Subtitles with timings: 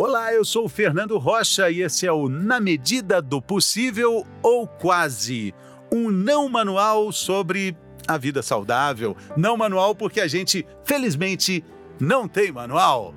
[0.00, 4.64] Olá, eu sou o Fernando Rocha e esse é o Na Medida do Possível ou
[4.64, 5.52] Quase,
[5.92, 7.76] um não manual sobre
[8.06, 9.16] a vida saudável.
[9.36, 11.64] Não manual porque a gente, felizmente,
[11.98, 13.12] não tem manual.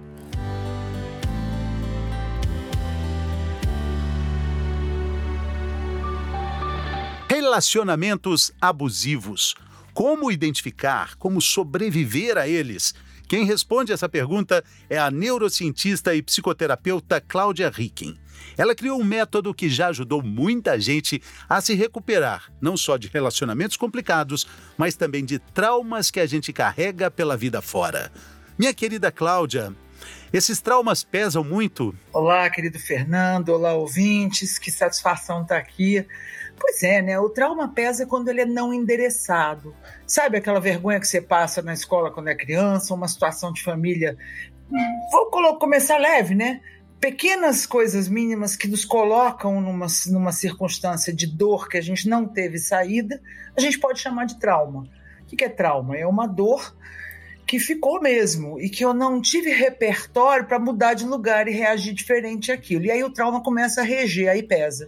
[7.29, 9.54] Relacionamentos abusivos.
[9.94, 12.96] Como identificar, como sobreviver a eles?
[13.32, 18.20] Quem responde essa pergunta é a neurocientista e psicoterapeuta Cláudia Ricken.
[18.58, 23.08] Ela criou um método que já ajudou muita gente a se recuperar, não só de
[23.08, 24.46] relacionamentos complicados,
[24.78, 28.12] mas também de traumas que a gente carrega pela vida fora.
[28.60, 29.74] Minha querida Cláudia,
[30.34, 31.96] esses traumas pesam muito?
[32.12, 36.05] Olá, querido Fernando, olá, ouvintes, que satisfação estar tá aqui.
[36.62, 37.20] Pois é, né?
[37.20, 39.76] O trauma pesa quando ele é não endereçado.
[40.06, 44.16] Sabe aquela vergonha que você passa na escola quando é criança, uma situação de família.
[45.12, 45.26] Vou
[45.58, 46.62] começar leve, né?
[47.00, 52.27] Pequenas coisas mínimas que nos colocam numa, numa circunstância de dor que a gente não
[52.27, 53.20] teve saída,
[53.57, 54.84] a gente pode chamar de trauma.
[55.24, 55.98] O que é trauma?
[55.98, 56.76] É uma dor
[57.48, 61.94] que ficou mesmo e que eu não tive repertório para mudar de lugar e reagir
[61.94, 62.85] diferente àquilo.
[62.85, 64.88] E aí o trauma começa a reger, aí pesa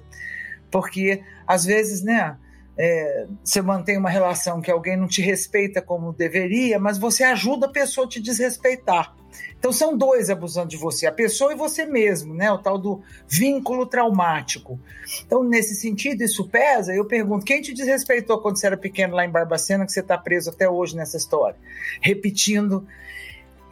[0.73, 2.35] porque às vezes, né,
[2.75, 7.67] é, você mantém uma relação que alguém não te respeita como deveria, mas você ajuda
[7.67, 9.15] a pessoa a te desrespeitar.
[9.57, 12.51] Então são dois abusando de você, a pessoa e você mesmo, né?
[12.51, 14.79] O tal do vínculo traumático.
[15.25, 16.93] Então, nesse sentido, isso pesa.
[16.93, 20.17] Eu pergunto: quem te desrespeitou quando você era pequeno lá em Barbacena, que você está
[20.17, 21.57] preso até hoje nessa história?
[22.01, 22.87] Repetindo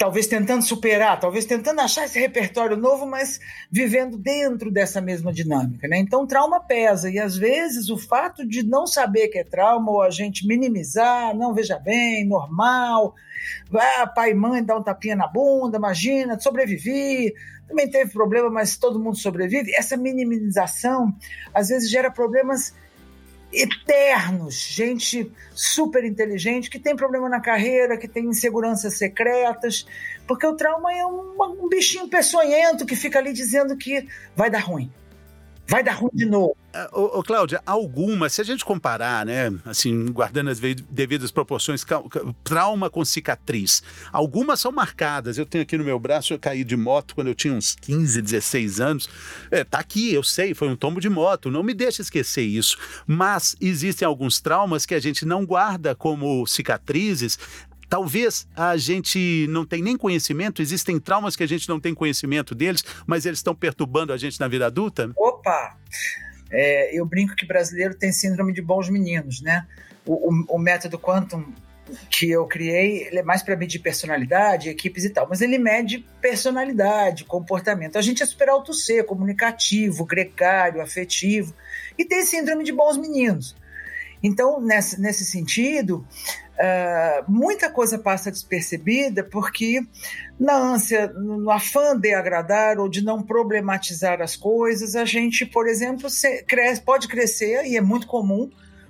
[0.01, 3.39] talvez tentando superar, talvez tentando achar esse repertório novo, mas
[3.71, 5.87] vivendo dentro dessa mesma dinâmica.
[5.87, 5.99] Né?
[5.99, 10.01] Então, trauma pesa, e às vezes o fato de não saber que é trauma, ou
[10.01, 13.13] a gente minimizar, não veja bem, normal,
[13.69, 17.31] vai, pai e mãe dá um tapinha na bunda, imagina, sobrevivi,
[17.67, 19.71] também teve problema, mas todo mundo sobrevive.
[19.75, 21.13] Essa minimização
[21.53, 22.73] às vezes gera problemas
[23.53, 29.85] eternos, gente super inteligente que tem problema na carreira, que tem inseguranças secretas,
[30.27, 34.59] porque o trauma é um, um bichinho peçonhento que fica ali dizendo que vai dar
[34.59, 34.91] ruim.
[35.71, 36.53] Vai dar ruim de novo.
[36.91, 41.85] Ô, ô, Cláudia, algumas, se a gente comparar, né, assim, guardando as devidas proporções,
[42.43, 45.37] trauma com cicatriz, algumas são marcadas.
[45.37, 48.21] Eu tenho aqui no meu braço, eu caí de moto quando eu tinha uns 15,
[48.21, 49.09] 16 anos.
[49.49, 52.77] É, tá aqui, eu sei, foi um tombo de moto, não me deixa esquecer isso.
[53.07, 57.39] Mas existem alguns traumas que a gente não guarda como cicatrizes,
[57.91, 62.55] Talvez a gente não tenha nem conhecimento, existem traumas que a gente não tem conhecimento
[62.55, 65.11] deles, mas eles estão perturbando a gente na vida adulta?
[65.17, 65.77] Opa!
[66.49, 69.67] É, eu brinco que brasileiro tem síndrome de bons meninos, né?
[70.05, 71.43] O, o, o método Quantum
[72.09, 76.05] que eu criei, ele é mais para medir personalidade, equipes e tal, mas ele mede
[76.21, 77.97] personalidade, comportamento.
[77.97, 81.53] A gente é super alto ser, comunicativo, gregário, afetivo,
[81.97, 83.53] e tem síndrome de bons meninos.
[84.23, 86.07] Então, nesse, nesse sentido,
[86.61, 89.81] uh, muita coisa passa despercebida porque,
[90.39, 95.67] na ânsia, no afã de agradar ou de não problematizar as coisas, a gente, por
[95.67, 98.49] exemplo, se, cresce, pode crescer, e é muito comum,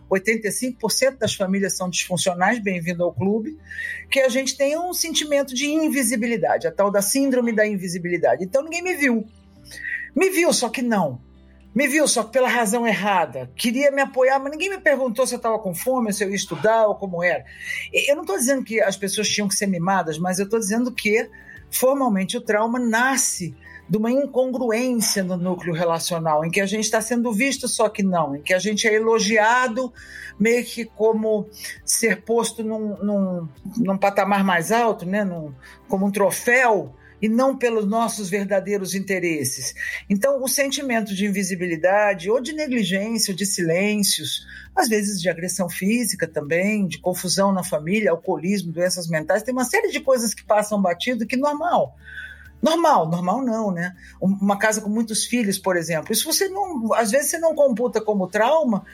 [0.10, 3.58] 85% das famílias são disfuncionais, bem-vindo ao clube,
[4.10, 8.44] que a gente tem um sentimento de invisibilidade, a tal da síndrome da invisibilidade.
[8.44, 9.26] Então ninguém me viu.
[10.14, 11.22] Me viu, só que não.
[11.74, 13.50] Me viu, só pela razão errada.
[13.56, 16.36] Queria me apoiar, mas ninguém me perguntou se eu estava com fome, se eu ia
[16.36, 17.46] estudar ou como era.
[17.94, 20.92] Eu não estou dizendo que as pessoas tinham que ser mimadas, mas eu estou dizendo
[20.92, 21.30] que,
[21.70, 23.56] formalmente, o trauma nasce
[23.88, 28.04] de uma incongruência no núcleo relacional, em que a gente está sendo visto, só que
[28.04, 29.92] não, em que a gente é elogiado
[30.40, 31.48] meio que como
[31.86, 35.24] ser posto num, num, num patamar mais alto, né?
[35.24, 35.54] Num,
[35.88, 39.76] como um troféu e não pelos nossos verdadeiros interesses.
[40.10, 44.46] Então, o sentimento de invisibilidade ou de negligência, ou de silêncios,
[44.76, 49.66] às vezes de agressão física também, de confusão na família, alcoolismo, doenças mentais, tem uma
[49.66, 51.96] série de coisas que passam batido que normal.
[52.62, 53.96] Normal, normal não, né?
[54.20, 56.14] Uma casa com muitos filhos, por exemplo.
[56.14, 58.86] Isso você não, às vezes você não computa como trauma,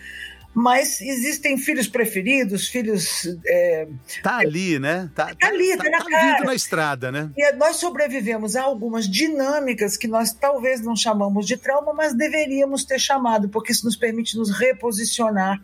[0.59, 3.27] mas existem filhos preferidos, filhos.
[3.45, 3.87] É,
[4.23, 5.07] tá ali, né?
[5.13, 6.45] Tá, tá ali, tá, tá na tá cara.
[6.45, 7.29] na estrada, né?
[7.37, 12.83] E nós sobrevivemos a algumas dinâmicas que nós talvez não chamamos de trauma, mas deveríamos
[12.83, 15.61] ter chamado, porque isso nos permite nos reposicionar.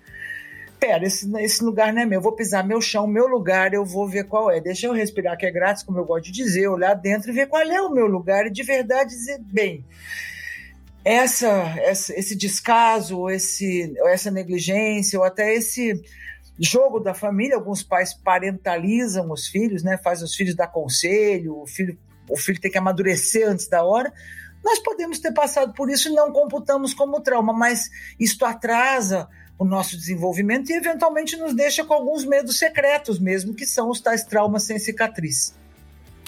[0.79, 3.83] Pera, esse, esse lugar não é meu, eu vou pisar meu chão, meu lugar, eu
[3.83, 4.61] vou ver qual é.
[4.61, 7.47] Deixa eu respirar, que é grátis, como eu gosto de dizer, olhar dentro e ver
[7.47, 9.83] qual é o meu lugar e de verdade dizer, bem,
[11.03, 16.01] essa, essa, esse descaso, esse, essa negligência, ou até esse
[16.57, 19.97] jogo da família, alguns pais parentalizam os filhos, né?
[19.97, 21.97] Faz os filhos dar conselho, o filho,
[22.29, 24.13] o filho tem que amadurecer antes da hora.
[24.63, 29.27] nós podemos ter passado por isso e não computamos como trauma, mas isto atrasa
[29.57, 33.99] o nosso desenvolvimento e eventualmente nos deixa com alguns medos secretos mesmo, que são os
[33.99, 35.53] tais traumas sem cicatriz.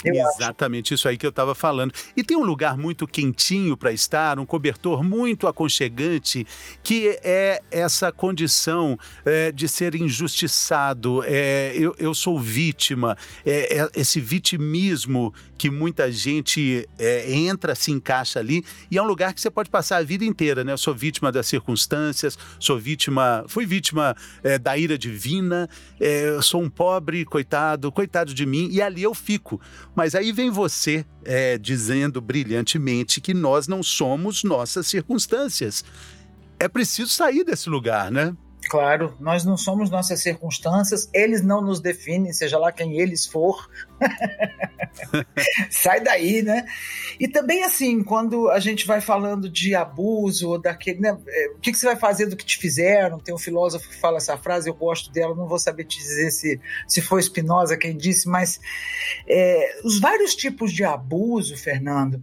[0.06, 0.94] Eu Exatamente acho.
[0.94, 1.94] isso aí que eu estava falando.
[2.16, 6.46] E tem um lugar muito quentinho para estar, um cobertor muito aconchegante,
[6.84, 11.24] que é essa condição é, de ser injustiçado.
[11.26, 17.92] É, eu, eu sou vítima, é, é esse vitimismo que muita gente é, entra, se
[17.92, 20.74] encaixa ali, e é um lugar que você pode passar a vida inteira, né?
[20.74, 25.70] Eu sou vítima das circunstâncias, sou vítima, fui vítima é, da ira divina,
[26.42, 29.62] sou um pobre, coitado, coitado de mim, e ali eu fico.
[29.96, 35.86] Mas aí vem você é, dizendo brilhantemente que nós não somos nossas circunstâncias.
[36.60, 38.36] É preciso sair desse lugar, né?
[38.70, 43.70] Claro, nós não somos nossas circunstâncias, eles não nos definem, seja lá quem eles for.
[45.70, 46.66] Sai daí, né?
[47.20, 51.00] E também, assim, quando a gente vai falando de abuso, ou daquele.
[51.00, 53.20] Né, é, o que, que, você vai fazer do que te fizeram?
[53.20, 56.32] Tem um filósofo que fala essa frase, eu gosto dela, não vou saber te dizer
[56.32, 58.60] se, se foi Spinoza quem disse, mas
[59.28, 62.22] é, os vários tipos de abuso, Fernando,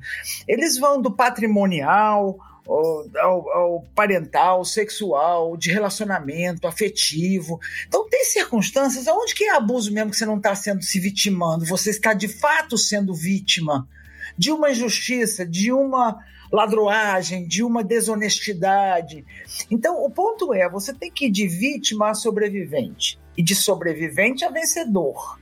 [0.48, 2.36] eles vão do patrimonial
[2.66, 7.60] ao, ao, parental, sexual, de relacionamento, afetivo.
[7.86, 11.64] Então tem circunstâncias onde que é abuso mesmo que você não está sendo se vitimando,
[11.64, 13.88] você está de fato sendo vítima
[14.36, 16.18] de uma injustiça, de uma
[16.50, 19.24] ladroagem, de uma desonestidade.
[19.70, 24.44] Então o ponto é, você tem que ir de vítima a sobrevivente e de sobrevivente
[24.44, 25.40] a vencedor.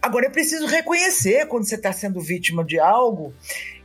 [0.00, 3.32] Agora é preciso reconhecer quando você está sendo vítima de algo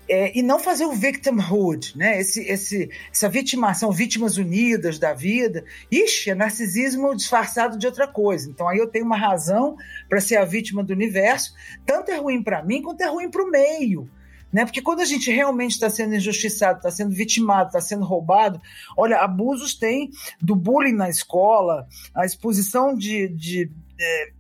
[0.10, 2.20] é, e não fazer o victimhood, né?
[2.20, 5.66] Esse, esse, essa vitimação, vítimas unidas da vida.
[5.92, 8.50] Ixi, é narcisismo disfarçado de outra coisa.
[8.50, 9.76] Então aí eu tenho uma razão
[10.08, 11.54] para ser a vítima do universo.
[11.86, 14.10] Tanto é ruim para mim quanto é ruim para o meio.
[14.52, 14.64] Né?
[14.64, 18.62] Porque quando a gente realmente está sendo injustiçado, está sendo vitimado, está sendo roubado,
[18.96, 20.10] olha, abusos tem
[20.42, 23.70] do bullying na escola, a exposição de, de
[24.00, 24.32] é,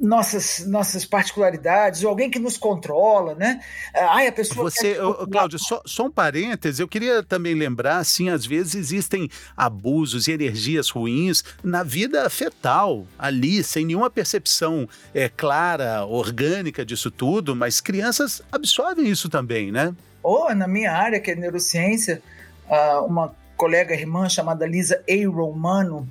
[0.00, 3.60] nossas, nossas particularidades, ou alguém que nos controla, né?
[3.94, 4.70] Ai, a pessoa.
[4.70, 4.96] Você.
[5.30, 10.32] Cláudio, só, só um parêntese, eu queria também lembrar, assim, às vezes existem abusos e
[10.32, 17.80] energias ruins na vida fetal, ali, sem nenhuma percepção é, clara, orgânica disso tudo, mas
[17.80, 19.94] crianças absorvem isso também, né?
[20.22, 22.22] Ou na minha área, que é neurociência,
[22.68, 25.28] ah, uma colega irmã chamada Lisa A.
[25.28, 26.08] Romano,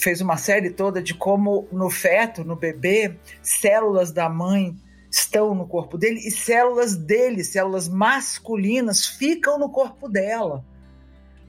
[0.00, 4.74] fez uma série toda de como no feto, no bebê, células da mãe
[5.10, 10.64] estão no corpo dele e células dele, células masculinas, ficam no corpo dela.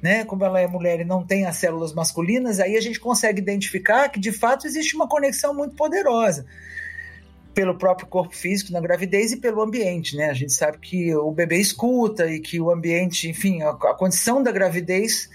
[0.01, 0.25] Né?
[0.25, 4.09] Como ela é mulher e não tem as células masculinas, aí a gente consegue identificar
[4.09, 6.45] que de fato existe uma conexão muito poderosa
[7.53, 10.29] pelo próprio corpo físico na gravidez e pelo ambiente, né?
[10.29, 14.41] A gente sabe que o bebê escuta e que o ambiente, enfim, a, a condição
[14.41, 15.29] da gravidez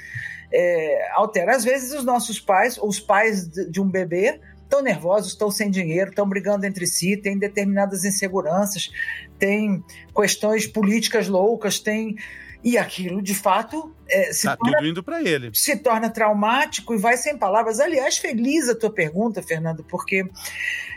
[0.53, 1.55] é, altera.
[1.55, 6.11] Às vezes os nossos pais, os pais de um bebê, estão nervosos, estão sem dinheiro,
[6.11, 8.91] estão brigando entre si, têm determinadas inseguranças,
[9.39, 9.83] têm
[10.15, 12.17] questões políticas loucas, tem
[12.65, 15.51] e aquilo de fato é, se, tá torna, tudo indo ele.
[15.55, 17.79] se torna traumático e vai sem palavras.
[17.79, 20.25] Aliás, feliz a tua pergunta, Fernando, porque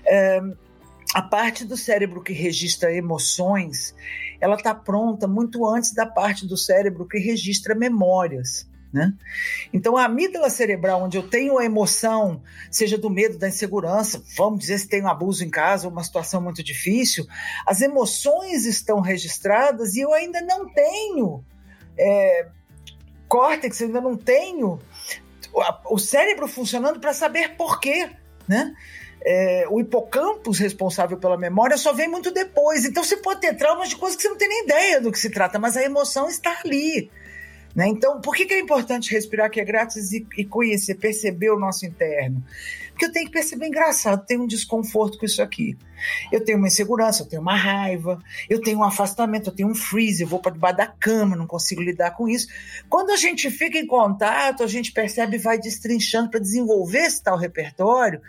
[0.05, 0.41] é,
[1.13, 3.95] a parte do cérebro que registra emoções,
[4.39, 8.68] ela está pronta muito antes da parte do cérebro que registra memórias.
[8.91, 9.13] Né?
[9.71, 12.41] Então, a amígdala cerebral, onde eu tenho a emoção,
[12.71, 16.41] seja do medo, da insegurança, vamos dizer se tem um abuso em casa, uma situação
[16.41, 17.27] muito difícil,
[17.67, 21.43] as emoções estão registradas e eu ainda não tenho
[21.97, 22.47] é,
[23.27, 24.79] córtex, ainda não tenho
[25.89, 28.09] o cérebro funcionando para saber por quê.
[28.47, 28.73] Né?
[29.21, 32.85] É, o hipocampus responsável pela memória só vem muito depois.
[32.85, 35.19] Então você pode ter traumas de coisas que você não tem nem ideia do que
[35.19, 37.11] se trata, mas a emoção está ali.
[37.79, 37.87] Né?
[37.87, 41.57] Então, por que, que é importante respirar que é grátis e, e conhecer, perceber o
[41.57, 42.43] nosso interno?
[42.89, 45.77] Porque eu tenho que perceber, engraçado, tem um desconforto com isso aqui.
[46.29, 49.75] Eu tenho uma insegurança, eu tenho uma raiva, eu tenho um afastamento, eu tenho um
[49.75, 52.49] freeze, eu vou para debaixo da cama, não consigo lidar com isso.
[52.89, 57.23] Quando a gente fica em contato, a gente percebe e vai destrinchando para desenvolver esse
[57.23, 58.21] tal repertório.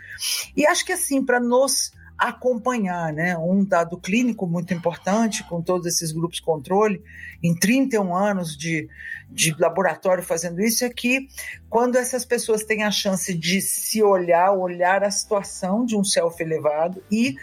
[0.55, 1.91] E acho que assim, para nos
[2.21, 3.35] acompanhar, né?
[3.35, 7.03] Um dado clínico muito importante com todos esses grupos controle,
[7.41, 8.87] em 31 anos de,
[9.27, 11.27] de laboratório fazendo isso, é que
[11.67, 16.39] quando essas pessoas têm a chance de se olhar, olhar a situação de um self
[16.43, 17.35] elevado e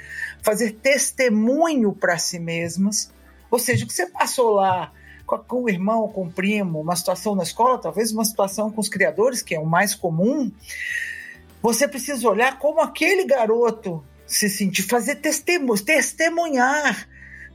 [0.42, 3.10] fazer testemunho para si mesmas,
[3.50, 4.92] ou seja, o que você passou lá
[5.26, 8.88] com o irmão, com o primo, uma situação na escola, talvez uma situação com os
[8.88, 10.52] criadores, que é o mais comum,
[11.60, 17.08] você precisa olhar como aquele garoto se sentir, fazer testemunhos, testemunhar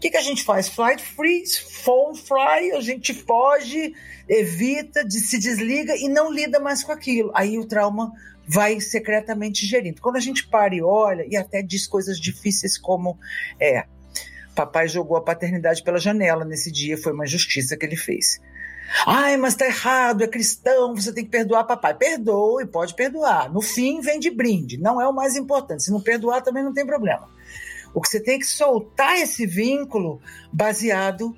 [0.04, 0.68] que, que a gente faz?
[0.68, 3.96] Flight freeze, phone fly, a gente foge,
[4.28, 7.32] evita, se desliga e não lida mais com aquilo.
[7.34, 8.12] Aí o trauma
[8.46, 10.02] vai secretamente gerindo.
[10.02, 13.18] Quando a gente para e olha, e até diz coisas difíceis como
[13.58, 13.86] é,
[14.54, 18.40] papai jogou a paternidade pela janela nesse dia, foi uma injustiça que ele fez.
[19.08, 21.94] Ai, mas tá errado, é cristão, você tem que perdoar papai.
[21.94, 23.52] Perdoe, pode perdoar.
[23.52, 25.84] No fim, vem de brinde, não é o mais importante.
[25.84, 27.28] Se não perdoar, também não tem problema.
[27.94, 31.36] O que você tem que soltar esse vínculo baseado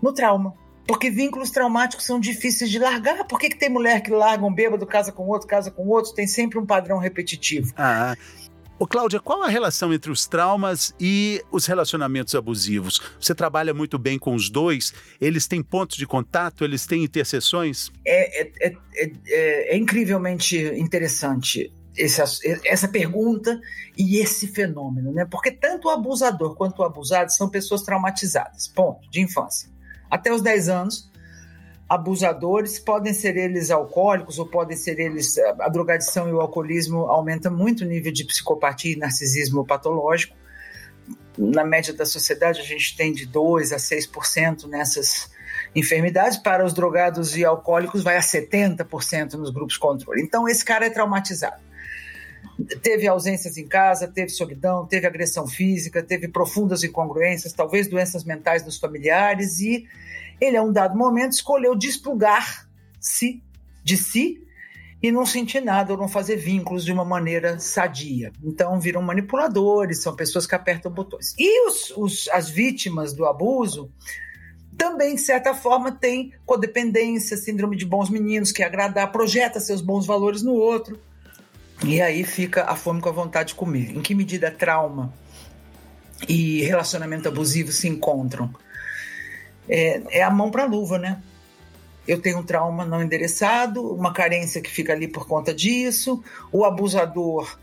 [0.00, 0.54] no trauma.
[0.86, 3.26] Porque vínculos traumáticos são difíceis de largar.
[3.26, 6.12] Por que, que tem mulher que larga um bêbado, casa com outro, casa com outro?
[6.12, 7.72] Tem sempre um padrão repetitivo.
[7.76, 8.14] Ah.
[8.76, 13.00] Ô, Cláudia, qual a relação entre os traumas e os relacionamentos abusivos?
[13.20, 14.92] Você trabalha muito bem com os dois?
[15.20, 16.64] Eles têm pontos de contato?
[16.64, 17.90] Eles têm interseções?
[18.04, 18.76] É, é, é,
[19.28, 22.20] é, é incrivelmente interessante esse,
[22.64, 23.60] essa pergunta
[23.96, 25.24] e esse fenômeno, né?
[25.24, 29.70] Porque tanto o abusador quanto o abusado são pessoas traumatizadas, ponto, de infância.
[30.10, 31.10] Até os 10 anos,
[31.88, 35.38] abusadores podem ser eles alcoólicos ou podem ser eles.
[35.38, 40.36] A drogadição e o alcoolismo aumenta muito o nível de psicopatia e narcisismo patológico.
[41.36, 45.30] Na média da sociedade, a gente tem de 2 a 6% nessas
[45.74, 46.38] enfermidades.
[46.38, 50.22] Para os drogados e alcoólicos, vai a 70% nos grupos controle.
[50.22, 51.63] Então, esse cara é traumatizado
[52.82, 58.62] teve ausências em casa, teve solidão, teve agressão física, teve profundas incongruências, talvez doenças mentais
[58.62, 59.86] dos familiares, e
[60.40, 63.42] ele, a um dado momento, escolheu desplugar-se
[63.82, 64.40] de si
[65.02, 68.32] e não sentir nada ou não fazer vínculos de uma maneira sadia.
[68.42, 71.34] Então viram manipuladores, são pessoas que apertam botões.
[71.38, 73.92] E os, os, as vítimas do abuso
[74.78, 80.06] também, de certa forma, têm codependência, síndrome de bons meninos, que agradar, projeta seus bons
[80.06, 80.98] valores no outro.
[81.86, 83.90] E aí fica a fome com a vontade de comer.
[83.90, 85.12] Em que medida trauma
[86.26, 88.50] e relacionamento abusivo se encontram?
[89.68, 91.22] É, é a mão para a luva, né?
[92.06, 96.22] Eu tenho um trauma não endereçado, uma carência que fica ali por conta disso,
[96.52, 97.58] o abusador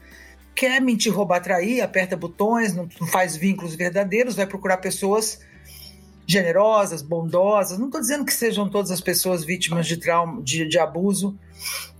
[0.53, 5.39] quer mentir, roubar, trair, aperta botões, não faz vínculos verdadeiros, vai procurar pessoas
[6.27, 7.77] generosas, bondosas.
[7.77, 11.37] Não estou dizendo que sejam todas as pessoas vítimas de trauma, de, de abuso,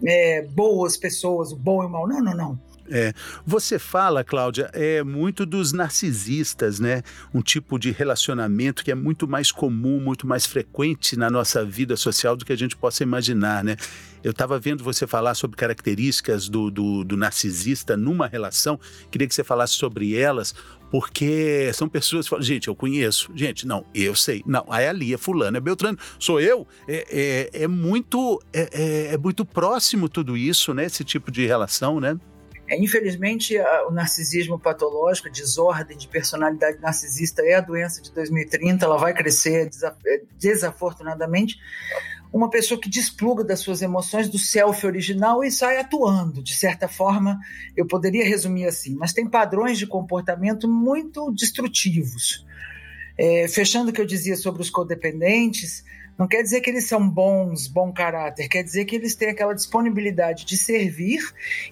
[0.04, 2.08] é, boas pessoas, o bom e o mal.
[2.08, 2.60] Não, não, não.
[2.94, 3.14] É,
[3.46, 7.02] você fala, Cláudia, é muito dos narcisistas, né?
[7.34, 11.96] Um tipo de relacionamento que é muito mais comum, muito mais frequente na nossa vida
[11.96, 13.78] social do que a gente possa imaginar, né?
[14.22, 18.78] Eu estava vendo você falar sobre características do, do, do, narcisista numa relação.
[19.10, 20.54] Queria que você falasse sobre elas,
[20.92, 23.32] porque são pessoas que falam, gente, eu conheço.
[23.34, 24.44] Gente, não, eu sei.
[24.46, 25.98] Não, aí ali é fulano, é Beltrano.
[26.20, 26.68] Sou eu.
[26.86, 30.86] É, é, é muito, é, é, é muito próximo tudo isso, né?
[30.86, 32.20] Esse tipo de relação, né?
[32.68, 33.58] É, infelizmente,
[33.88, 39.14] o narcisismo patológico, a desordem de personalidade narcisista é a doença de 2030, ela vai
[39.14, 39.70] crescer
[40.06, 41.58] é, desafortunadamente.
[42.32, 46.42] Uma pessoa que despluga das suas emoções, do self original e sai atuando.
[46.42, 47.40] De certa forma,
[47.76, 52.46] eu poderia resumir assim, mas tem padrões de comportamento muito destrutivos.
[53.18, 55.84] É, fechando o que eu dizia sobre os codependentes,
[56.18, 59.54] não quer dizer que eles são bons, bom caráter, quer dizer que eles têm aquela
[59.54, 61.20] disponibilidade de servir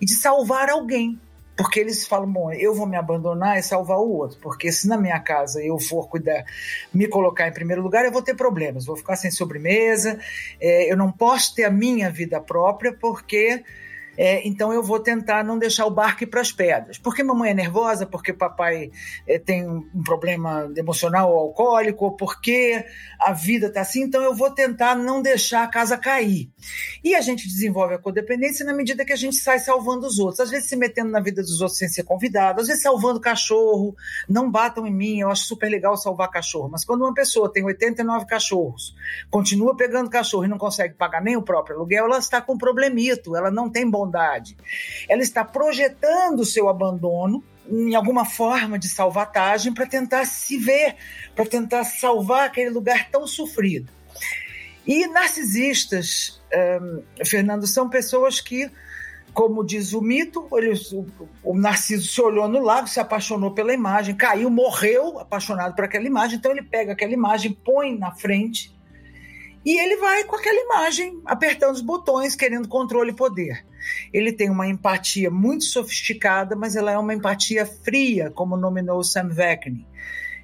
[0.01, 1.19] e de salvar alguém.
[1.59, 4.37] Porque eles falam, bom, eu vou me abandonar e salvar o outro.
[4.39, 6.45] Porque se na minha casa eu for cuidar,
[6.93, 8.85] me colocar em primeiro lugar, eu vou ter problemas.
[8.85, 10.17] Vou ficar sem sobremesa,
[10.57, 13.61] é, eu não posso ter a minha vida própria, porque
[14.21, 16.97] é, então eu vou tentar não deixar o barco ir para as pedras.
[16.97, 18.91] Porque mamãe é nervosa, porque papai
[19.25, 22.83] é, tem um problema emocional ou alcoólico, ou porque
[23.17, 26.49] a vida está assim, então eu vou tentar não deixar a casa cair.
[27.01, 30.41] E a gente desenvolve a codependência na medida que a gente sai salvando os outros.
[30.41, 33.95] Às vezes se metendo na vida dos outros sem ser convidado, às vezes salvando cachorro.
[34.27, 36.67] Não batam em mim, eu acho super legal salvar cachorro.
[36.69, 38.93] Mas quando uma pessoa tem 89 cachorros,
[39.29, 42.57] continua pegando cachorro e não consegue pagar nem o próprio aluguel, ela está com um
[42.57, 44.08] problemito, ela não tem bom
[45.07, 50.95] Ela está projetando o seu abandono em alguma forma de salvatagem para tentar se ver,
[51.35, 53.91] para tentar salvar aquele lugar tão sofrido.
[54.87, 56.41] E narcisistas,
[56.81, 58.71] um, Fernando, são pessoas que,
[59.33, 61.05] como diz o mito, ele, o,
[61.43, 66.07] o Narciso se olhou no lago, se apaixonou pela imagem, caiu, morreu apaixonado por aquela
[66.07, 68.75] imagem, então ele pega aquela imagem, põe na frente
[69.63, 73.65] e ele vai com aquela imagem, apertando os botões, querendo controle e poder.
[74.13, 79.29] Ele tem uma empatia muito sofisticada, mas ela é uma empatia fria, como nominou Sam
[79.29, 79.86] Vaknin.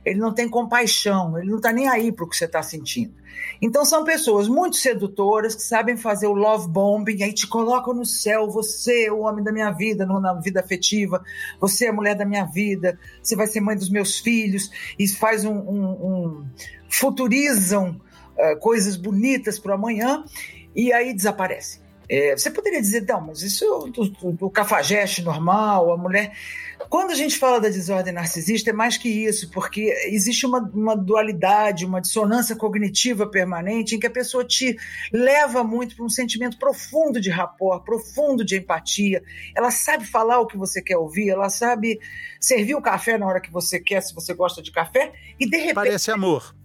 [0.05, 3.13] ele não tem compaixão, ele não está nem aí para o que você está sentindo.
[3.61, 8.05] Então são pessoas muito sedutoras que sabem fazer o love bombing, aí te colocam no
[8.05, 11.23] céu, você é o homem da minha vida, na vida afetiva,
[11.59, 15.07] você é a mulher da minha vida, você vai ser mãe dos meus filhos, e
[15.07, 16.45] faz um, um, um
[16.89, 17.99] futurizam
[18.37, 20.23] uh, coisas bonitas para o amanhã,
[20.75, 21.84] e aí desaparece.
[22.09, 23.67] É, você poderia dizer, não, mas isso é
[24.21, 26.31] o, cafajeste normal, a mulher.
[26.89, 30.95] Quando a gente fala da desordem narcisista, é mais que isso, porque existe uma, uma
[30.95, 34.77] dualidade, uma dissonância cognitiva permanente em que a pessoa te
[35.11, 39.23] leva muito para um sentimento profundo de rapport, profundo de empatia.
[39.55, 41.99] Ela sabe falar o que você quer ouvir, ela sabe
[42.39, 45.57] servir o café na hora que você quer, se você gosta de café, e de
[45.57, 45.75] repente.
[45.75, 46.55] Parece amor.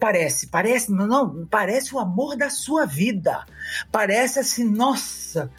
[0.00, 3.44] Parece, parece, não, não, parece o amor da sua vida.
[3.92, 5.52] Parece assim, nossa,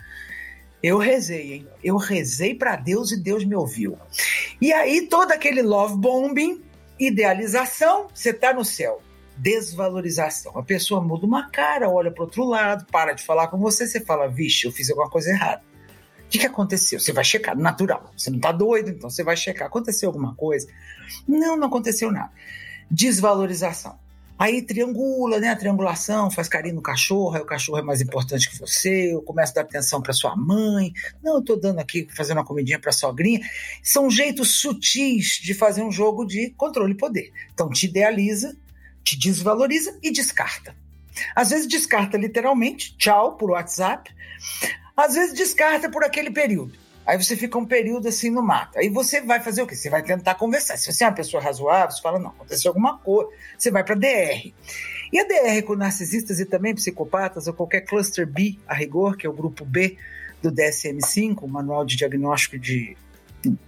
[0.82, 1.68] eu rezei, hein?
[1.84, 4.00] Eu rezei para Deus e Deus me ouviu.
[4.60, 6.60] E aí todo aquele love bombing,
[7.00, 9.00] idealização, você tá no céu.
[9.38, 10.58] Desvalorização.
[10.58, 14.02] A pessoa muda uma cara, olha para outro lado, para de falar com você, você
[14.02, 15.62] fala, vixe, eu fiz alguma coisa errada.
[16.26, 17.00] O que, que aconteceu?
[17.00, 18.12] Você vai checar, natural.
[18.18, 19.68] Você não tá doido, então você vai checar.
[19.68, 20.68] Aconteceu alguma coisa?
[21.28, 22.32] Não, não aconteceu nada.
[22.90, 24.01] Desvalorização.
[24.42, 25.50] Aí triangula, né?
[25.50, 29.22] A triangulação, faz carinho no cachorro, aí o cachorro é mais importante que você, eu
[29.22, 30.92] começo a dar atenção para sua mãe.
[31.22, 33.40] Não, eu tô dando aqui, fazendo uma comidinha para sogrinha.
[33.84, 37.32] São jeitos sutis de fazer um jogo de controle e poder.
[37.54, 38.58] Então te idealiza,
[39.04, 40.76] te desvaloriza e descarta.
[41.36, 44.12] Às vezes descarta literalmente, tchau por WhatsApp.
[44.98, 46.81] Às vezes descarta por aquele período.
[47.06, 48.78] Aí você fica um período assim no mato.
[48.78, 49.76] Aí você vai fazer o quê?
[49.76, 50.78] Você vai tentar conversar.
[50.78, 53.30] Se você é uma pessoa razoável, você fala, não, aconteceu alguma coisa.
[53.58, 54.54] Você vai para DR.
[55.12, 59.28] E a DR com narcisistas e também psicopatas, ou qualquer cluster B, a rigor, que
[59.28, 59.98] é o grupo B
[60.42, 62.96] do DSM-5, o Manual de Diagnóstico de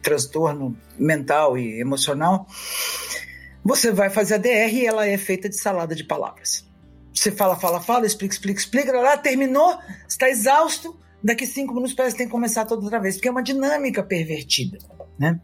[0.02, 2.48] Transtorno Mental e Emocional,
[3.64, 6.66] você vai fazer a DR e ela é feita de salada de palavras.
[7.14, 12.16] Você fala, fala, fala, explica, explica, explica, lá, terminou, está exausto, daqui cinco minutos parece
[12.16, 14.78] que tem que começar toda outra vez, porque é uma dinâmica pervertida,
[15.18, 15.40] né?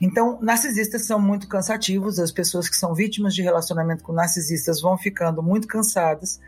[0.00, 4.98] Então, narcisistas são muito cansativos, as pessoas que são vítimas de relacionamento com narcisistas vão
[4.98, 6.40] ficando muito cansadas,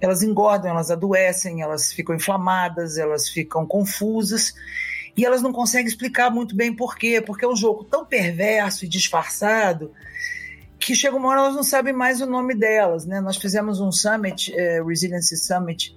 [0.00, 4.54] elas engordam, elas adoecem, elas ficam inflamadas, elas ficam confusas,
[5.16, 8.84] e elas não conseguem explicar muito bem por quê, porque é um jogo tão perverso
[8.84, 9.92] e disfarçado
[10.78, 13.18] que chega uma hora elas não sabem mais o nome delas, né?
[13.18, 15.96] Nós fizemos um summit, eh, Resiliency Summit,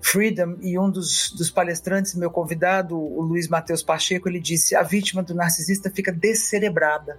[0.00, 4.82] Freedom e um dos, dos palestrantes, meu convidado, o Luiz Matheus Pacheco, ele disse: a
[4.82, 7.18] vítima do narcisista fica descerebrada.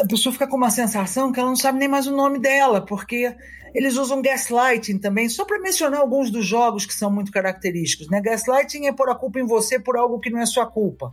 [0.00, 2.84] A pessoa fica com uma sensação que ela não sabe nem mais o nome dela,
[2.84, 3.34] porque
[3.74, 8.08] eles usam gaslighting também, só para mencionar alguns dos jogos que são muito característicos.
[8.08, 8.20] Né?
[8.20, 11.12] Gaslighting é pôr a culpa em você por algo que não é sua culpa.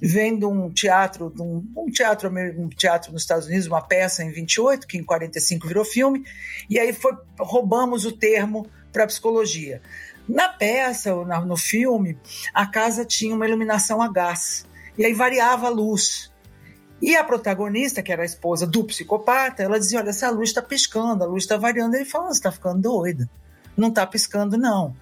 [0.00, 4.30] Vem de um teatro, um, um, teatro, um teatro nos Estados Unidos, uma peça em
[4.30, 6.22] 28, que em 45 virou filme,
[6.70, 9.80] e aí foi, roubamos o termo para psicologia.
[10.28, 12.18] Na peça, ou no filme,
[12.52, 14.66] a casa tinha uma iluminação a gás.
[14.98, 16.32] E aí variava a luz.
[17.00, 20.60] E a protagonista, que era a esposa do psicopata, ela dizia: Olha, essa luz está
[20.60, 21.94] piscando, a luz está variando.
[21.94, 23.30] Ele falou: Você está ficando doida.
[23.76, 24.96] Não está piscando, não.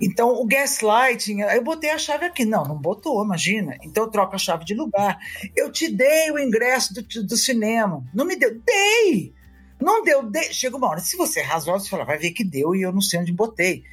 [0.00, 2.44] Então, o gaslighting, eu botei a chave aqui.
[2.44, 3.78] Não, não botou, imagina.
[3.84, 5.16] Então, eu troco a chave de lugar.
[5.54, 8.04] Eu te dei o ingresso do, do cinema.
[8.12, 8.60] Não me deu.
[8.60, 9.37] Dei!
[9.80, 10.52] Não deu, de...
[10.52, 12.92] chega uma hora, se você é razoável, você fala, vai ver que deu e eu
[12.92, 13.84] não sei onde botei.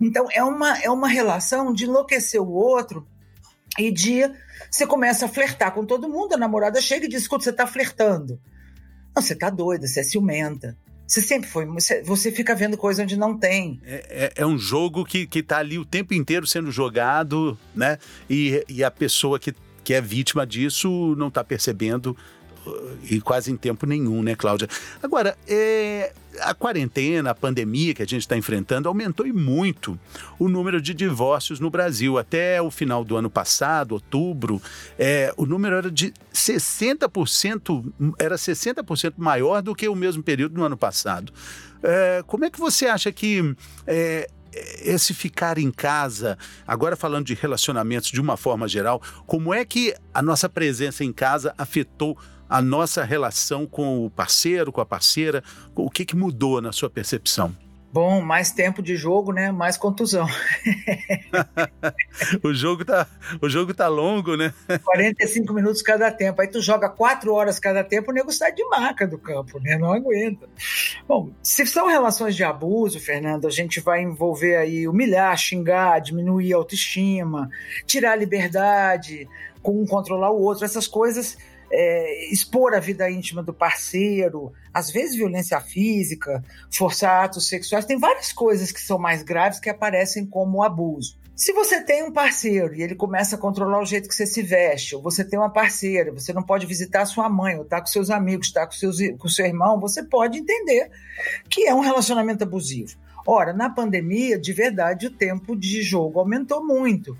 [0.00, 3.06] Então é uma, é uma relação de enlouquecer o outro
[3.78, 4.22] e de
[4.70, 7.66] você começa a flertar com todo mundo, a namorada chega e diz: escuta, você está
[7.66, 8.40] flertando.
[9.14, 10.76] Não, você está doida, você é ciumenta.
[11.06, 11.66] Você sempre foi.
[12.04, 13.80] Você, fica vendo coisa onde não tem.
[13.84, 17.98] É, é, é um jogo que, que tá ali o tempo inteiro sendo jogado, né?
[18.28, 22.16] E, e a pessoa que, que é vítima disso não está percebendo
[23.08, 24.68] e quase em tempo nenhum, né, Cláudia?
[25.02, 29.98] Agora, é, a quarentena, a pandemia que a gente está enfrentando aumentou e muito
[30.38, 32.18] o número de divórcios no Brasil.
[32.18, 34.60] Até o final do ano passado, outubro,
[34.98, 40.64] é, o número era de 60%, era 60% maior do que o mesmo período do
[40.64, 41.32] ano passado.
[41.82, 43.54] É, como é que você acha que
[43.86, 49.64] é, esse ficar em casa, agora falando de relacionamentos de uma forma geral, como é
[49.64, 52.18] que a nossa presença em casa afetou
[52.50, 55.42] a nossa relação com o parceiro, com a parceira?
[55.74, 57.54] O que, que mudou na sua percepção?
[57.92, 59.50] Bom, mais tempo de jogo, né?
[59.50, 60.24] Mais contusão.
[62.42, 63.04] o jogo tá,
[63.42, 64.54] o jogo tá longo, né?
[64.84, 66.40] 45 minutos cada tempo.
[66.40, 69.76] Aí tu joga 4 horas cada tempo, o nego sai de maca do campo, né?
[69.76, 70.48] Não aguenta.
[71.06, 76.52] Bom, se são relações de abuso, Fernando, a gente vai envolver aí humilhar, xingar, diminuir
[76.52, 77.50] a autoestima,
[77.86, 79.28] tirar a liberdade,
[79.62, 81.36] com um controlar o outro, essas coisas
[81.72, 87.98] é, expor a vida íntima do parceiro, às vezes violência física, forçar atos sexuais, tem
[87.98, 91.18] várias coisas que são mais graves que aparecem como abuso.
[91.40, 94.42] Se você tem um parceiro e ele começa a controlar o jeito que você se
[94.42, 97.86] veste, ou você tem uma parceira, você não pode visitar sua mãe, ou tá com
[97.86, 100.90] seus amigos, tá com, seus, com seu irmão, você pode entender
[101.48, 102.98] que é um relacionamento abusivo.
[103.26, 107.16] Ora, na pandemia, de verdade, o tempo de jogo aumentou muito.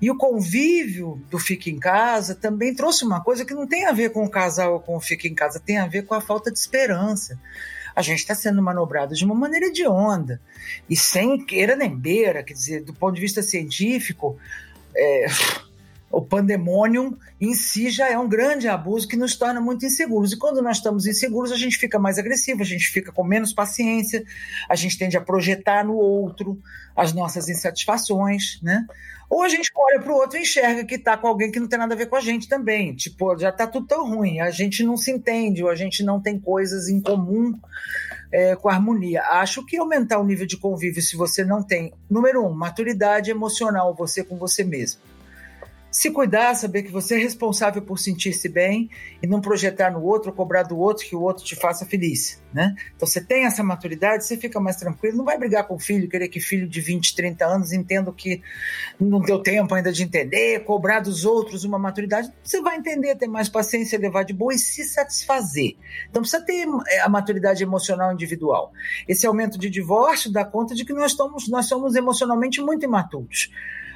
[0.00, 3.92] E o convívio do Fica em Casa também trouxe uma coisa que não tem a
[3.92, 6.20] ver com o casal ou com o Fica em Casa, tem a ver com a
[6.20, 7.38] falta de esperança
[7.94, 10.40] a gente está sendo manobrado de uma maneira de onda
[10.88, 14.38] e sem queira nem beira, quer dizer, do ponto de vista científico,
[14.94, 15.26] é,
[16.10, 20.32] o pandemônio em si já é um grande abuso que nos torna muito inseguros.
[20.32, 23.52] E quando nós estamos inseguros, a gente fica mais agressivo, a gente fica com menos
[23.52, 24.24] paciência,
[24.68, 26.60] a gente tende a projetar no outro
[26.96, 28.84] as nossas insatisfações, né?
[29.30, 31.68] Ou a gente olha para o outro e enxerga que está com alguém que não
[31.68, 32.92] tem nada a ver com a gente também.
[32.96, 36.20] Tipo, já está tudo tão ruim, a gente não se entende, ou a gente não
[36.20, 37.56] tem coisas em comum
[38.32, 39.22] é, com a harmonia.
[39.22, 43.94] Acho que aumentar o nível de convívio, se você não tem, número um, maturidade emocional,
[43.94, 45.09] você com você mesmo
[46.00, 48.88] se cuidar, saber que você é responsável por sentir-se bem
[49.22, 52.74] e não projetar no outro, cobrar do outro que o outro te faça feliz, né?
[52.96, 56.08] Então você tem essa maturidade, você fica mais tranquilo, não vai brigar com o filho,
[56.08, 58.40] querer que filho de 20, 30 anos entenda que
[58.98, 63.28] não deu tempo ainda de entender, cobrar dos outros uma maturidade, você vai entender, ter
[63.28, 65.76] mais paciência, levar de boa e se satisfazer.
[66.08, 68.72] Então precisa ter é, a maturidade emocional individual.
[69.06, 73.50] Esse aumento de divórcio dá conta de que nós somos, nós somos emocionalmente muito imaturos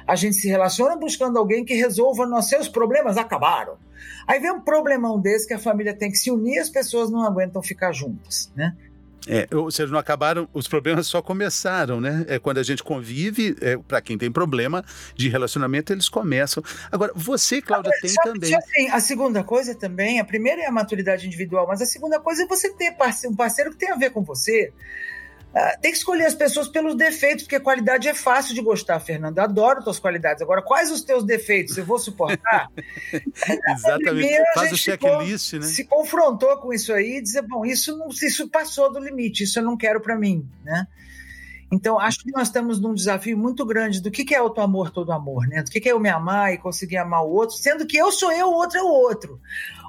[0.07, 3.77] a gente se relaciona buscando alguém que resolva nossos seus problemas acabaram.
[4.27, 7.23] Aí vem um problemão desse que a família tem que se unir, as pessoas não
[7.23, 8.75] aguentam ficar juntas, né?
[9.27, 12.25] É, ou seja, não acabaram, os problemas só começaram, né?
[12.27, 16.63] É quando a gente convive, é, para quem tem problema de relacionamento, eles começam.
[16.91, 18.53] Agora, você, Cláudia, tem também.
[18.53, 22.43] Assim, a segunda coisa também, a primeira é a maturidade individual, mas a segunda coisa
[22.43, 22.95] é você ter
[23.27, 24.71] um parceiro que tem a ver com você.
[25.55, 29.39] Ah, tem que escolher as pessoas pelos defeitos, porque qualidade é fácil de gostar, Fernando.
[29.39, 30.41] Adoro tuas qualidades.
[30.41, 31.77] Agora, quais os teus defeitos?
[31.77, 32.67] Eu vou suportar?
[33.71, 34.43] Exatamente.
[34.53, 35.61] Faz o checklist, né?
[35.61, 39.57] Se confrontou com isso aí e dizer, bom, isso, não, isso passou do limite, isso
[39.57, 40.85] eu não quero para mim, né?
[41.71, 45.13] Então, acho que nós estamos num desafio muito grande do que, que é auto-amor, todo
[45.13, 45.63] amor, né?
[45.63, 48.11] Do que, que é eu me amar e conseguir amar o outro, sendo que eu
[48.11, 49.39] sou eu, o outro é o outro.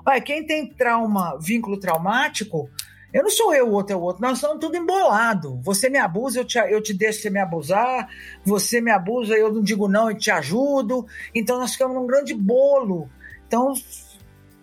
[0.07, 2.71] Olha, quem tem trauma, vínculo traumático,
[3.13, 4.23] eu não sou eu, o outro é o outro.
[4.23, 5.61] Nós estamos tudo embolado.
[5.63, 8.09] Você me abusa, eu te, eu te deixo você me abusar.
[8.45, 11.07] Você me abusa, eu não digo não e te ajudo.
[11.35, 13.09] Então nós ficamos num grande bolo.
[13.47, 13.73] Então,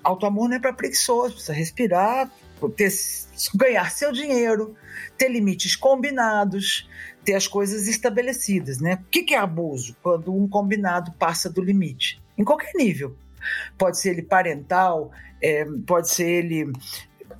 [0.03, 1.35] auto-amor não é para preguiçoso.
[1.35, 2.29] Precisa respirar,
[2.75, 2.91] ter,
[3.55, 4.75] ganhar seu dinheiro,
[5.17, 6.87] ter limites combinados,
[7.23, 8.79] ter as coisas estabelecidas.
[8.79, 8.99] Né?
[9.01, 9.95] O que, é abuso?
[10.03, 12.21] Quando um combinado passa do limite.
[12.37, 13.15] Em qualquer nível.
[13.77, 16.71] Pode ser ele parental, é, pode ser ele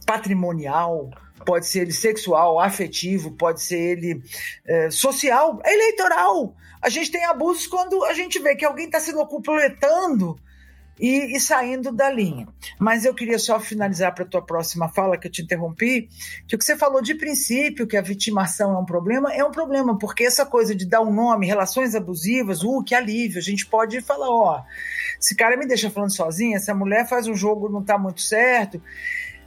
[0.05, 1.09] patrimonial,
[1.45, 4.21] pode ser ele sexual, afetivo, pode ser ele
[4.65, 6.55] é, social, eleitoral.
[6.81, 10.37] A gente tem abusos quando a gente vê que alguém está se completando
[10.99, 12.47] e, e, saindo da linha.
[12.79, 16.07] Mas eu queria só finalizar para a tua próxima fala, que eu te interrompi,
[16.47, 19.51] que o que você falou de princípio, que a vitimação é um problema, é um
[19.51, 23.65] problema, porque essa coisa de dar um nome, relações abusivas, uh, que alívio, a gente
[23.65, 24.63] pode falar, ó,
[25.19, 28.81] esse cara me deixa falando sozinho, essa mulher faz um jogo, não está muito certo,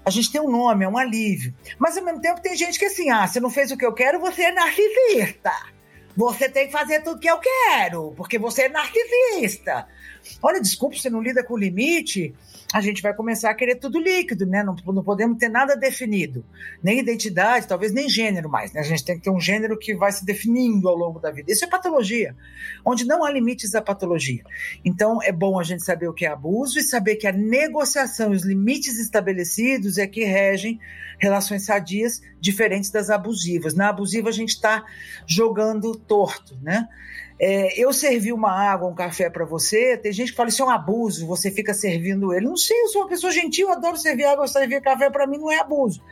[0.07, 1.53] a gente tem um nome, é um alívio.
[1.81, 3.85] Mas ao mesmo tempo tem gente que é assim, ah, você não fez o que
[3.85, 5.53] eu quero, você é narcisista.
[6.17, 9.89] Você tem que fazer tudo que eu quero, porque você é narcisista.
[10.43, 12.35] Olha, desculpa, você não lida com o limite,
[12.73, 14.63] a gente vai começar a querer tudo líquido, né?
[14.63, 16.45] Não, não podemos ter nada definido,
[16.83, 18.81] nem identidade, talvez nem gênero mais, né?
[18.81, 21.53] A gente tem que ter um gênero que vai se definindo ao longo da vida.
[21.53, 22.37] Isso é patologia,
[22.85, 24.43] onde não há limites à patologia.
[24.85, 28.33] Então, é bom a gente saber o que é abuso e saber que a negociação
[28.33, 30.81] e os limites estabelecidos é que regem
[31.19, 33.75] relações sadias diferentes das abusivas.
[33.75, 34.85] Na abusiva, a gente está
[35.27, 36.87] jogando torto, né?
[37.39, 40.67] É, eu servi uma água, um café para você, tem gente que fala isso é
[40.67, 42.47] um abuso, você fica servindo ele.
[42.47, 45.53] Não sei, eu sou uma pessoa gentil, adoro servir água, servir café, para mim não
[45.53, 46.03] é abuso.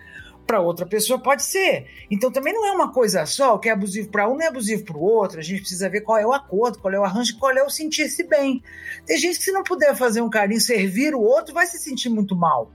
[0.47, 1.87] Para outra pessoa pode ser.
[2.11, 4.49] Então também não é uma coisa só, o que é abusivo para um não é
[4.49, 5.41] abusivo para o outro.
[5.41, 7.71] A gente precisa ver qual é o acordo, qual é o arranjo, qual é o
[7.71, 8.63] sentir-se bem.
[9.07, 12.11] Tem gente que se não puder fazer um carinho, servir o outro, vai se sentir
[12.11, 12.71] muito mal.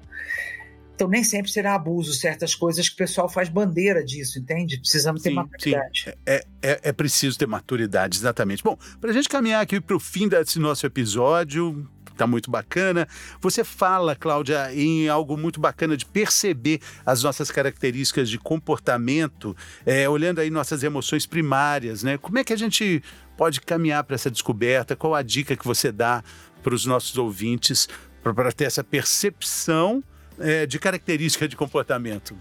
[0.99, 4.77] Então, nem sempre será abuso certas coisas que o pessoal faz bandeira disso, entende?
[4.77, 6.03] Precisamos ter sim, maturidade.
[6.03, 6.11] Sim.
[6.25, 8.61] É, é, é preciso ter maturidade, exatamente.
[8.61, 13.07] Bom, para a gente caminhar aqui para o fim desse nosso episódio, tá muito bacana.
[13.39, 20.09] Você fala, Cláudia, em algo muito bacana de perceber as nossas características de comportamento, é,
[20.09, 22.17] olhando aí nossas emoções primárias, né?
[22.17, 23.01] Como é que a gente
[23.37, 24.97] pode caminhar para essa descoberta?
[24.97, 26.21] Qual a dica que você dá
[26.61, 27.87] para os nossos ouvintes
[28.21, 30.03] para ter essa percepção
[30.39, 32.35] é, de característica de comportamento?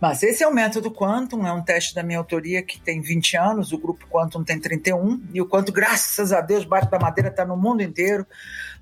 [0.00, 3.36] Mas esse é o método Quantum, é um teste da minha autoria que tem 20
[3.36, 7.30] anos, o grupo Quantum tem 31, e o Quantum, graças a Deus, bate da madeira,
[7.30, 8.26] está no mundo inteiro.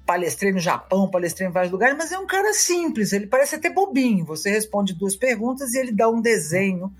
[0.06, 3.68] Palestrei no Japão, palestrei em vários lugares, mas é um cara simples, ele parece até
[3.68, 4.24] bobinho.
[4.24, 6.90] Você responde duas perguntas e ele dá um desenho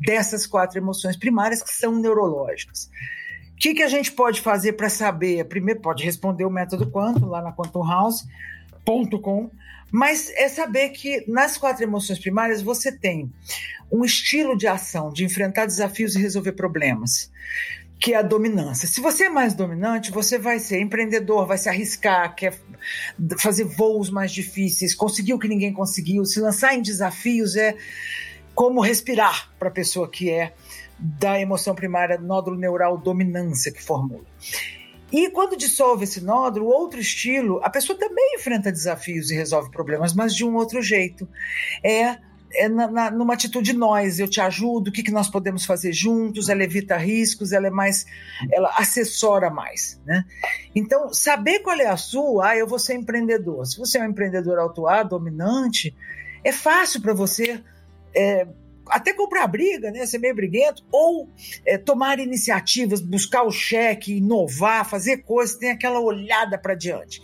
[0.00, 2.90] dessas quatro emoções primárias que são neurológicas.
[3.52, 5.44] O que, que a gente pode fazer para saber?
[5.44, 9.50] Primeiro, pode responder o método Quantum lá na quantumhouse.com
[9.90, 13.30] mas é saber que nas quatro emoções primárias você tem
[13.90, 17.30] um estilo de ação, de enfrentar desafios e resolver problemas,
[17.98, 18.88] que é a dominância.
[18.88, 22.58] Se você é mais dominante, você vai ser empreendedor, vai se arriscar, quer
[23.38, 27.76] fazer voos mais difíceis, conseguir o que ninguém conseguiu, se lançar em desafios é
[28.54, 30.52] como respirar para a pessoa que é
[30.98, 34.24] da emoção primária, nódulo neural dominância que formula.
[35.12, 40.12] E quando dissolve esse nódulo, outro estilo, a pessoa também enfrenta desafios e resolve problemas,
[40.14, 41.28] mas de um outro jeito.
[41.82, 42.18] É
[42.56, 45.92] é na, na, numa atitude nós, eu te ajudo, o que, que nós podemos fazer
[45.92, 48.06] juntos, ela evita riscos, ela é mais,
[48.50, 50.24] ela assessora mais, né?
[50.74, 53.66] Então, saber qual é a sua, ah, eu vou ser empreendedor.
[53.66, 55.94] Se você é um empreendedor autuado, dominante,
[56.42, 57.62] é fácil para você
[58.14, 58.46] é,
[58.88, 61.28] até comprar briga, né, ser meio briguento, ou
[61.64, 67.22] é, tomar iniciativas, buscar o cheque, inovar, fazer coisas, tem aquela olhada para diante.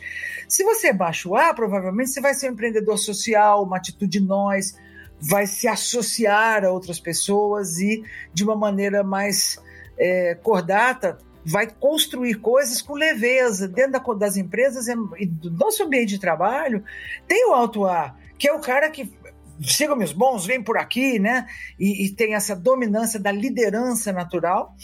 [0.49, 4.75] Se você é baixo A, provavelmente você vai ser um empreendedor social, uma atitude nós,
[5.21, 8.03] vai se associar a outras pessoas e,
[8.35, 9.59] de uma maneira mais
[9.97, 13.69] é, cordata, vai construir coisas com leveza.
[13.69, 16.85] Dentro da, das empresas e do nosso ambiente de trabalho,
[17.27, 19.13] tem o alto A, que é o cara que
[19.65, 21.47] sigam meus bons, vem por aqui, né?
[21.79, 24.75] E, e, tem essa dominância da liderança natural.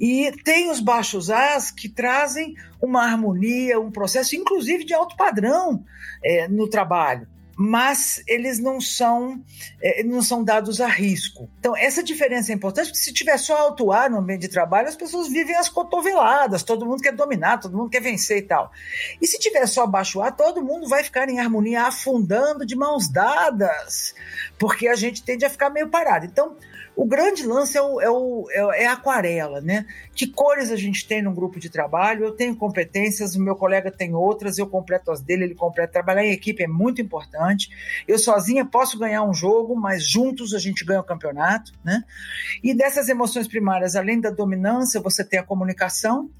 [0.00, 5.84] E tem os baixos As que trazem uma harmonia, um processo, inclusive de alto padrão
[6.24, 9.42] é, no trabalho mas eles não são,
[9.82, 11.48] é, não são dados a risco.
[11.58, 14.88] Então, essa diferença é importante, porque se tiver só alto ar no ambiente de trabalho,
[14.88, 18.72] as pessoas vivem as cotoveladas, todo mundo quer dominar, todo mundo quer vencer e tal.
[19.20, 23.08] E se tiver só baixo ar, todo mundo vai ficar em harmonia, afundando de mãos
[23.08, 24.14] dadas,
[24.58, 26.26] porque a gente tende a ficar meio parado.
[26.26, 26.56] Então,
[26.94, 29.86] o grande lance é, o, é, o, é, a aquarela, né?
[30.14, 32.24] Que cores a gente tem num grupo de trabalho?
[32.24, 35.92] Eu tenho competências, o meu colega tem outras, eu completo as dele, ele completa.
[35.92, 37.70] Trabalhar em equipe é muito importante.
[38.06, 42.04] Eu sozinha posso ganhar um jogo, mas juntos a gente ganha o campeonato, né?
[42.62, 46.30] E dessas emoções primárias, além da dominância, você tem a comunicação.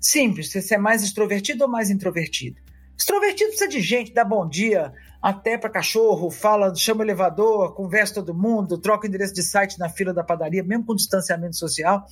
[0.00, 2.65] Simples, você é mais extrovertido ou mais introvertido?
[2.98, 8.14] Extrovertido precisa de gente, dá bom dia, até para cachorro, fala, chama o elevador, conversa
[8.14, 12.06] todo mundo, troca endereço de site na fila da padaria, mesmo com distanciamento social.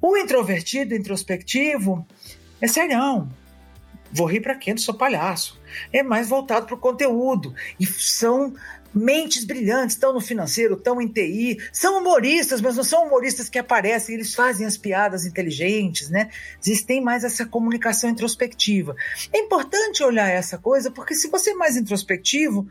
[0.00, 2.06] O introvertido, introspectivo,
[2.60, 3.28] é serião.
[4.12, 4.72] Vou rir para quem?
[4.72, 5.60] Eu sou palhaço.
[5.92, 7.54] É mais voltado para o conteúdo.
[7.80, 8.54] E são
[8.94, 13.58] mentes brilhantes, estão no financeiro, estão em TI, são humoristas, mas não são humoristas que
[13.58, 16.30] aparecem, eles fazem as piadas inteligentes, né?
[16.64, 18.94] Eles têm mais essa comunicação introspectiva.
[19.32, 22.66] É importante olhar essa coisa, porque se você é mais introspectivo,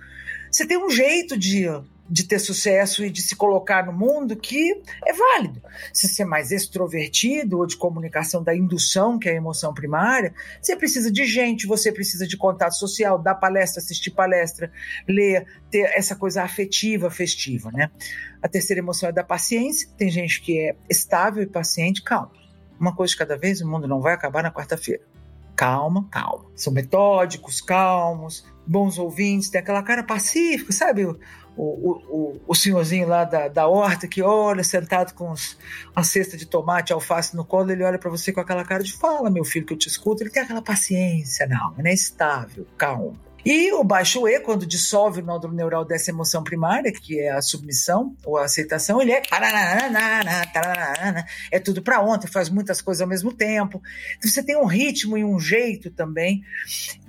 [0.51, 1.67] você tem um jeito de
[2.09, 5.61] de ter sucesso e de se colocar no mundo que é válido.
[5.93, 10.33] Se você é mais extrovertido ou de comunicação da indução, que é a emoção primária,
[10.61, 14.71] você precisa de gente, você precisa de contato social, dar palestra, assistir palestra,
[15.07, 17.89] ler, ter essa coisa afetiva, festiva, né?
[18.41, 19.89] A terceira emoção é da paciência.
[19.97, 22.31] Tem gente que é estável e paciente, calma.
[22.79, 25.01] Uma coisa de cada vez, o mundo não vai acabar na quarta-feira.
[25.55, 26.45] Calma, calma.
[26.55, 31.05] São metódicos, calmos, bons ouvintes, tem aquela cara pacífica, sabe?
[31.55, 35.57] O, o, o senhorzinho lá da, da horta que olha, sentado com os,
[35.95, 38.93] uma cesta de tomate, alface no colo, ele olha para você com aquela cara de
[38.93, 40.23] fala, meu filho, que eu te escuto.
[40.23, 43.17] Ele tem aquela paciência, não, ele é estável, calmo.
[43.45, 47.41] E o baixo E, quando dissolve o nódulo neural dessa emoção primária, que é a
[47.41, 49.21] submissão ou a aceitação, ele é
[51.51, 53.81] é tudo para ontem, faz muitas coisas ao mesmo tempo.
[54.17, 56.41] Então você tem um ritmo e um jeito também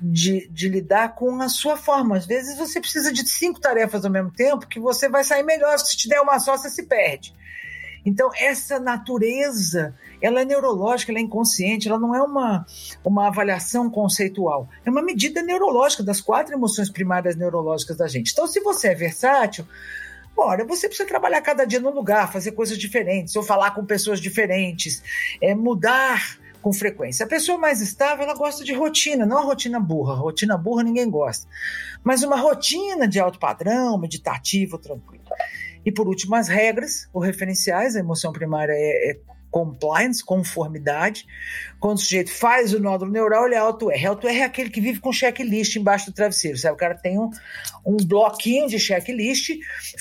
[0.00, 2.16] de, de lidar com a sua forma.
[2.16, 5.78] Às vezes você precisa de cinco tarefas ao mesmo tempo que você vai sair melhor.
[5.78, 7.32] Se te der uma só, você se perde.
[8.04, 12.66] Então, essa natureza, ela é neurológica, ela é inconsciente, ela não é uma,
[13.04, 14.68] uma avaliação conceitual.
[14.84, 18.32] É uma medida neurológica das quatro emoções primárias neurológicas da gente.
[18.32, 19.66] Então, se você é versátil,
[20.36, 24.18] Ora, você precisa trabalhar cada dia num lugar, fazer coisas diferentes, ou falar com pessoas
[24.18, 25.00] diferentes,
[25.40, 27.24] é, mudar com frequência.
[27.24, 30.14] A pessoa mais estável, ela gosta de rotina, não a rotina burra.
[30.14, 31.46] Rotina burra ninguém gosta.
[32.02, 35.24] Mas uma rotina de alto padrão, meditativo, tranquilo.
[35.84, 37.96] E por último, as regras ou referenciais.
[37.96, 39.18] A emoção primária é, é
[39.54, 41.24] compliance, conformidade.
[41.78, 44.04] Quando o sujeito faz o nódulo neural, ele é auto-R.
[44.04, 46.74] Auto-R é aquele que vive com checklist embaixo do travesseiro, sabe?
[46.74, 47.30] O cara tem um,
[47.86, 49.50] um bloquinho de checklist,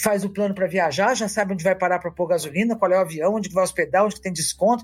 [0.01, 2.97] faz o plano para viajar, já sabe onde vai parar para pôr gasolina, qual é
[2.97, 4.83] o avião, onde vai hospedar, onde tem desconto,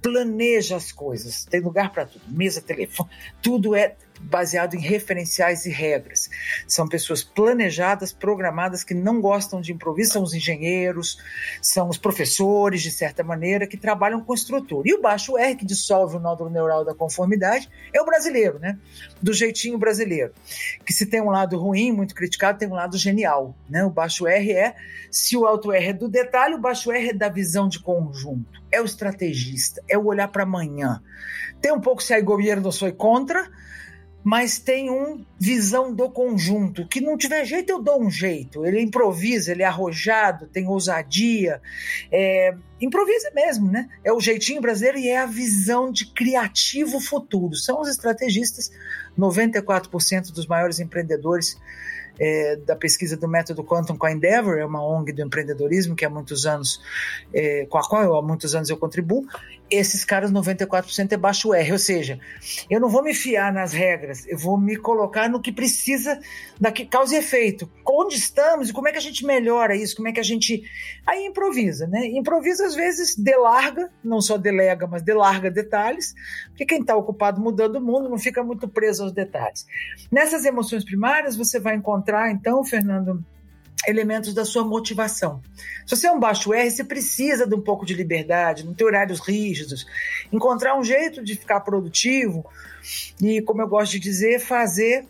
[0.00, 3.10] planeja as coisas, tem lugar para tudo, mesa, telefone,
[3.42, 6.28] tudo é baseado em referenciais e regras.
[6.66, 11.18] São pessoas planejadas, programadas, que não gostam de improviso, são os engenheiros,
[11.60, 14.88] são os professores, de certa maneira, que trabalham com estrutura.
[14.88, 18.78] E o baixo R, que dissolve o nódulo neural da conformidade, é o brasileiro, né?
[19.20, 20.32] Do jeitinho brasileiro.
[20.84, 23.56] Que se tem um lado ruim, muito criticado, tem um lado genial.
[23.68, 23.84] Né?
[23.84, 24.74] O baixo R é,
[25.10, 28.62] se o alto R é do detalhe, o baixo R é da visão de conjunto.
[28.70, 31.02] É o estrategista, é o olhar para amanhã.
[31.60, 33.50] Tem um pouco se a governo sou contra,
[34.26, 36.84] mas tem um visão do conjunto.
[36.88, 38.66] Que não tiver jeito, eu dou um jeito.
[38.66, 41.62] Ele improvisa, ele é arrojado, tem ousadia.
[42.10, 43.88] É, improvisa mesmo, né?
[44.02, 47.54] É o jeitinho brasileiro e é a visão de criativo futuro.
[47.54, 48.72] São os estrategistas,
[49.16, 51.56] 94% dos maiores empreendedores
[52.18, 56.04] é, da pesquisa do método Quantum com a Endeavor, é uma ONG do empreendedorismo que
[56.04, 56.80] há muitos anos,
[57.32, 59.26] é, com a qual eu, há muitos anos eu contribuo,
[59.70, 62.20] esses caras 94% é baixo R, ou seja,
[62.70, 66.20] eu não vou me fiar nas regras, eu vou me colocar no que precisa
[66.60, 67.70] da que causa e efeito.
[67.84, 70.62] Onde estamos e como é que a gente melhora isso, como é que a gente
[71.06, 72.06] aí improvisa, né?
[72.06, 76.14] Improvisa às vezes delarga, não só delega, mas delarga detalhes,
[76.48, 79.66] porque quem está ocupado mudando o mundo não fica muito preso aos detalhes.
[80.10, 83.24] Nessas emoções primárias você vai encontrar então, Fernando,
[83.86, 85.42] elementos da sua motivação.
[85.86, 88.84] Se você é um baixo R, você precisa de um pouco de liberdade, não ter
[88.84, 89.86] horários rígidos,
[90.32, 92.44] encontrar um jeito de ficar produtivo
[93.20, 95.04] e, como eu gosto de dizer, fazer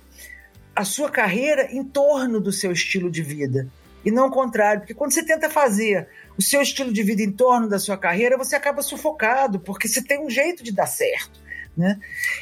[0.74, 3.68] a sua carreira em torno do seu estilo de vida.
[4.04, 6.06] E não o contrário, porque quando você tenta fazer
[6.38, 10.02] o seu estilo de vida em torno da sua carreira, você acaba sufocado, porque você
[10.02, 11.40] tem um jeito de dar certo.
[11.76, 11.98] Né?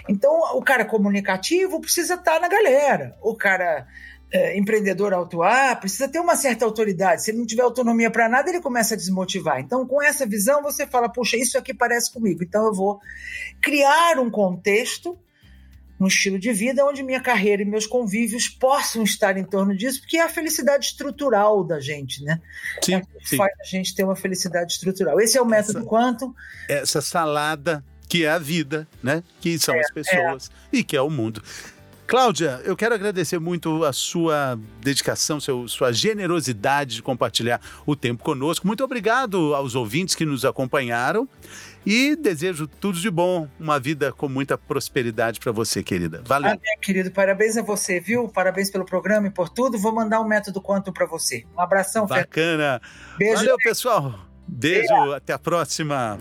[0.09, 3.17] Então, o cara comunicativo precisa estar na galera.
[3.23, 3.87] O cara
[4.35, 7.23] é, empreendedor autuar, precisa ter uma certa autoridade.
[7.23, 9.61] Se ele não tiver autonomia para nada, ele começa a desmotivar.
[9.61, 12.42] Então, com essa visão, você fala: puxa, isso aqui parece comigo.
[12.42, 12.99] Então, eu vou
[13.62, 15.16] criar um contexto,
[16.01, 20.01] um estilo de vida onde minha carreira e meus convívios possam estar em torno disso,
[20.01, 22.40] porque é a felicidade estrutural da gente, né?
[22.83, 23.37] Sim, é sim.
[23.37, 25.20] faz a gente ter uma felicidade estrutural.
[25.20, 26.35] Esse é o método essa, Quantum.
[26.68, 29.23] Essa salada que é a vida, né?
[29.40, 30.79] Que são é, as pessoas é.
[30.79, 31.40] e que é o mundo.
[32.07, 38.23] Cláudia, eu quero agradecer muito a sua dedicação, seu, sua generosidade de compartilhar o tempo
[38.23, 38.67] conosco.
[38.67, 41.27] Muito obrigado aos ouvintes que nos acompanharam
[41.87, 46.23] e desejo tudo de bom, uma vida com muita prosperidade para você, querida.
[46.25, 46.51] Valeu.
[46.51, 47.11] Amém, querido.
[47.11, 48.29] Parabéns a você, viu?
[48.29, 49.79] Parabéns pelo programa e por tudo.
[49.79, 51.45] Vou mandar um método quanto para você.
[51.57, 52.81] Um abração, Bacana.
[53.19, 53.37] Beijo.
[53.37, 54.14] Valeu, pessoal.
[54.47, 56.19] Beijo, até a próxima.